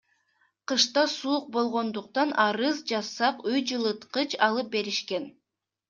[0.71, 5.23] Кышта суук болгондуктан, арыз жазсак, үй жылыткыч алып беришкен.